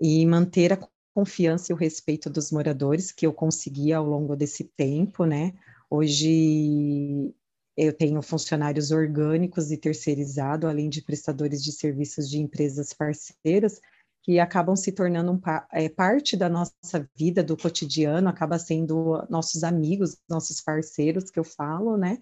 E 0.00 0.24
manter 0.26 0.72
a 0.72 0.88
confiança 1.14 1.72
e 1.72 1.74
o 1.74 1.78
respeito 1.78 2.30
dos 2.30 2.52
moradores 2.52 3.12
que 3.12 3.26
eu 3.26 3.32
consegui 3.32 3.92
ao 3.92 4.04
longo 4.06 4.36
desse 4.36 4.64
tempo, 4.64 5.24
né? 5.24 5.54
Hoje 5.90 7.34
Eu 7.76 7.92
tenho 7.96 8.20
funcionários 8.22 8.90
orgânicos 8.90 9.70
e 9.70 9.76
terceirizados, 9.78 10.68
além 10.68 10.88
de 10.90 11.02
prestadores 11.02 11.62
de 11.62 11.72
serviços 11.72 12.28
de 12.28 12.38
empresas 12.38 12.92
parceiras, 12.92 13.80
que 14.22 14.40
acabam 14.40 14.76
se 14.76 14.92
tornando 14.92 15.32
um, 15.32 15.40
é, 15.72 15.88
parte 15.88 16.36
da 16.36 16.48
nossa 16.48 17.08
vida, 17.16 17.42
do 17.42 17.56
cotidiano, 17.56 18.28
acaba 18.28 18.58
sendo 18.58 19.24
nossos 19.30 19.62
amigos, 19.64 20.18
nossos 20.28 20.60
parceiros, 20.60 21.30
que 21.30 21.38
eu 21.38 21.44
falo, 21.44 21.96
né? 21.96 22.18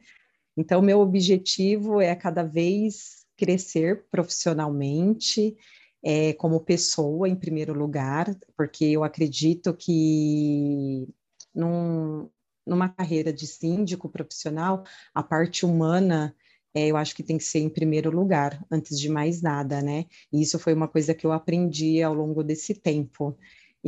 Então, 0.57 0.81
meu 0.81 1.01
objetivo 1.01 2.01
é 2.01 2.15
cada 2.15 2.43
vez 2.43 3.25
crescer 3.37 4.07
profissionalmente, 4.11 5.57
é, 6.03 6.33
como 6.35 6.61
pessoa, 6.61 7.29
em 7.29 7.37
primeiro 7.37 7.75
lugar, 7.75 8.35
porque 8.57 8.85
eu 8.85 9.05
acredito 9.05 9.75
que 9.75 11.07
num, 11.55 12.29
numa 12.67 12.89
carreira 12.89 13.33
de 13.33 13.47
síndico 13.47 14.09
profissional, 14.09 14.85
a 15.15 15.23
parte 15.23 15.67
humana 15.67 16.35
é, 16.77 16.89
eu 16.89 16.97
acho 16.99 17.15
que 17.17 17.23
tem 17.23 17.39
que 17.39 17.45
ser 17.45 17.61
em 17.61 17.71
primeiro 17.71 18.11
lugar, 18.11 18.63
antes 18.71 19.01
de 19.01 19.09
mais 19.09 19.41
nada, 19.41 19.81
né? 19.81 20.05
E 20.31 20.43
isso 20.43 20.59
foi 20.59 20.75
uma 20.75 20.87
coisa 20.87 21.15
que 21.15 21.27
eu 21.27 21.33
aprendi 21.33 22.03
ao 22.03 22.13
longo 22.13 22.45
desse 22.45 22.75
tempo. 22.75 23.35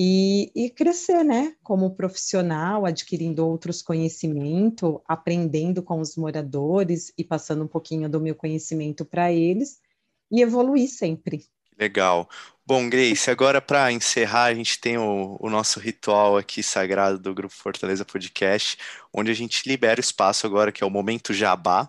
E, 0.00 0.52
e 0.54 0.70
crescer, 0.70 1.24
né? 1.24 1.56
Como 1.60 1.96
profissional, 1.96 2.86
adquirindo 2.86 3.44
outros 3.44 3.82
conhecimentos, 3.82 5.00
aprendendo 5.08 5.82
com 5.82 5.98
os 5.98 6.14
moradores 6.14 7.12
e 7.18 7.24
passando 7.24 7.64
um 7.64 7.68
pouquinho 7.68 8.08
do 8.08 8.20
meu 8.20 8.36
conhecimento 8.36 9.04
para 9.04 9.32
eles 9.32 9.80
e 10.30 10.40
evoluir 10.40 10.88
sempre. 10.88 11.44
Legal. 11.76 12.28
Bom, 12.66 12.88
Grace, 12.88 13.30
agora 13.30 13.60
para 13.60 13.90
encerrar, 13.90 14.44
a 14.44 14.54
gente 14.54 14.78
tem 14.78 14.98
o, 14.98 15.36
o, 15.40 15.48
nosso 15.48 15.80
ritual 15.80 16.36
aqui 16.36 16.62
sagrado 16.62 17.18
do 17.18 17.32
Grupo 17.32 17.54
Fortaleza 17.54 18.04
Podcast, 18.04 18.76
onde 19.12 19.30
a 19.30 19.34
gente 19.34 19.66
libera 19.66 19.98
o 19.98 20.00
espaço 20.00 20.46
agora, 20.46 20.70
que 20.70 20.84
é 20.84 20.86
o 20.86 20.90
Momento 20.90 21.32
Jabá, 21.32 21.88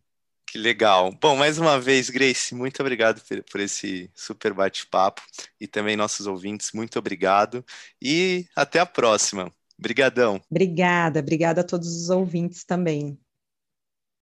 Que 0.51 0.58
legal. 0.58 1.17
Bom, 1.21 1.38
mais 1.38 1.58
uma 1.58 1.80
vez, 1.80 2.10
Grace, 2.10 2.54
muito 2.54 2.82
obrigado 2.82 3.21
por, 3.49 3.62
esse 3.62 4.12
super 4.13 4.54
bate-papo 4.54 5.21
e 5.60 5.65
também 5.65 5.95
nossos 5.95 6.27
ouvintes, 6.27 6.73
muito 6.73 6.99
obrigado 6.99 7.63
e 8.01 8.45
até 8.54 8.80
a 8.80 8.86
próxima. 8.86 9.49
Obrigadão. 9.80 10.41
Obrigada, 10.51 11.21
obrigada 11.21 11.62
a 11.62 11.63
todos 11.63 11.95
os 11.95 12.10
ouvintes 12.10 12.65
também. 12.65 13.17